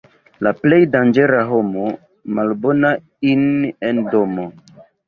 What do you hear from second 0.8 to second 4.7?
danĝera homo— malbona in' en domo.